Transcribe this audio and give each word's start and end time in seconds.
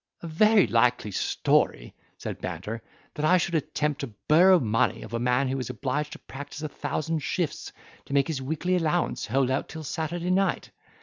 "A 0.23 0.27
very 0.27 0.65
likely 0.65 1.11
story," 1.11 1.93
said 2.17 2.41
Banter, 2.41 2.81
"that 3.13 3.23
I 3.23 3.37
should 3.37 3.53
attempt 3.53 4.01
to 4.01 4.11
borrow 4.27 4.59
money 4.59 5.03
of 5.03 5.13
a 5.13 5.19
man 5.19 5.47
who 5.47 5.59
is 5.59 5.69
obliged 5.69 6.13
to 6.13 6.17
practise 6.17 6.63
a 6.63 6.69
thousand 6.69 7.19
shifts 7.19 7.71
to 8.05 8.13
make 8.15 8.27
his 8.27 8.41
weekly 8.41 8.75
allowance 8.75 9.27
hold 9.27 9.51
out 9.51 9.69
till 9.69 9.83
Saturday 9.83 10.31
night. 10.31 10.71